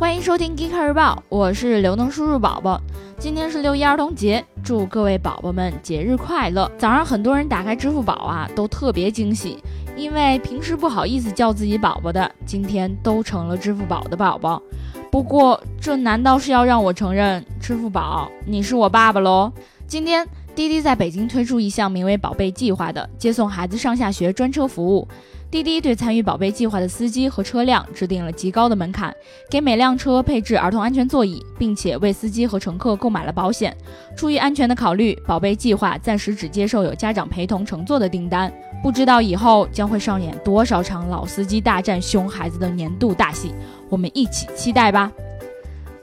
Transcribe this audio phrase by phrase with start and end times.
[0.00, 2.80] 欢迎收听《Geek 日报》，我是刘能叔叔宝宝。
[3.18, 6.72] 今天是六一儿童节，祝各位宝宝们节日快乐！
[6.78, 9.62] 早上很多人打开支付宝啊，都特别惊喜，
[9.98, 14.62] 因为平时不好意思叫自己宝宝的，今天都成了支付宝的宝宝。
[15.10, 19.52] 不过，这难道是要让我承认支付宝你是我爸爸喽？
[19.86, 25.06] 今天滴滴在北京推出一项名为“宝贝计划”的接送孩子上下学专车服务。
[25.50, 29.12] 滴滴对参与宝贝计划的司机和车辆制定了极高的门槛，
[29.50, 33.76] 给每辆车配置儿童安全座椅，并且为司机和乘客购买了保险。
[34.16, 38.52] 出于安全的考虑，宝贝计划暂时只接受有家长陪同乘坐的订单。
[38.80, 43.52] 不知道以后将会上演多少场老司机大战熊孩子的年度大戏，
[43.88, 45.10] 我们一起期待吧。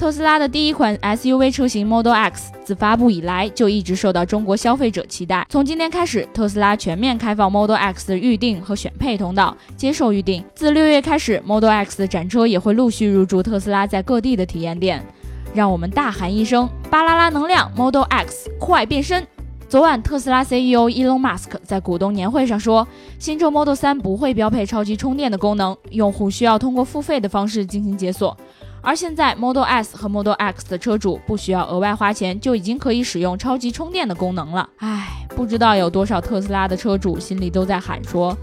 [0.00, 5.46] 特斯拉的第一款 SUV 车型 Model X 自发布以来就一直受到中国消费者期待。
[5.50, 10.42] 从今天开始，特斯拉全面开放 Model X 的预定和选配通道，接受预定。
[10.54, 15.04] 自六月开始，Model X 的展车也会陆续入驻特斯拉在各地的体验店。
[15.52, 19.26] 让我们大喊一声：巴啦啦能量 Model X 快变身！
[19.68, 28.34] 昨晚，特斯拉 CEO Elon Musk 在股东年会上说，新车 Model 3不会标配超级充电的功能，用户需要通过付费的方式进行解锁。
[28.82, 34.68] 而现在，Model S 和 Model X 的车主不需要额外花钱，就已经可以使用超级充电的功能了。
[34.78, 38.36] 唉，不知道有多少特斯拉的车主心里都在喊说：“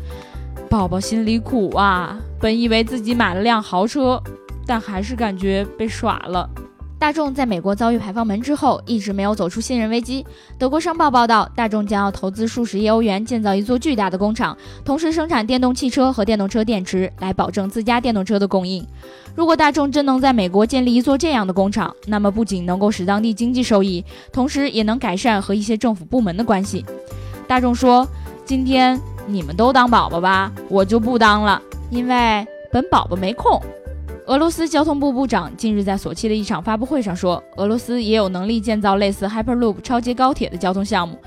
[0.69, 2.17] 宝宝心里苦啊！
[2.39, 4.21] 本以为自己买了辆豪车，
[4.65, 6.47] 但还是感觉被耍了。”
[6.99, 10.25] 大众在美国遭遇排放门之后，一直没有走出信任危机。
[10.57, 18.83] 德国商报报道，大众将要投资数十亿欧元建造一座巨大的工厂，同时生产电动汽车和电动车电池，来保证自家电动车的供应。
[19.35, 26.83] 如果大众真能在美国建立一座这样的工厂，那么不仅能够使当地经济受益，同时也能改善和一些政府部门的关系。
[27.47, 28.07] 大众说
[28.43, 31.61] ：“今天你们都当宝宝吧，我就不当了，
[31.91, 33.61] 因为本宝宝没空。”
[34.27, 41.17] 俄罗斯交通部部长近日在索契的一场发布会上说，俄罗斯也有能力建造类似 Hyperloop 超级高铁的交通项目。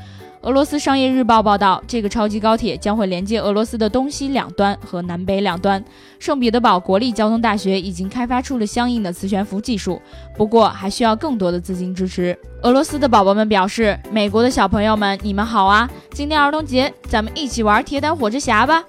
[0.43, 5.83] 俄罗斯商业日报报道，这个超级高铁将会连接俄罗斯的东西两端和南北两端。
[6.19, 10.00] 圣彼得堡国立交通大学已经开发出了相应的磁悬浮技术，
[10.37, 12.38] 不过还需要更多的资金支持。
[12.62, 15.91] 俄罗斯的宝宝们表示：“美国的小朋友们，你们好啊！
[16.12, 18.84] 今天儿童节，咱们一起玩铁胆火车侠吧！”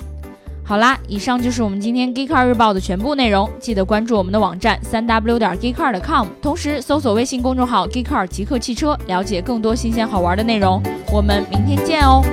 [0.71, 10.81] 好啦，以上就是我们今天 Geek Car 日报的全部内容，记得关注我们的网站三 w 点 Geek Car.com，同时搜索微信公众号 Geek Car 极客汽车，了解更多新鲜好玩的内容。
[11.11, 12.23] 我们明天见哦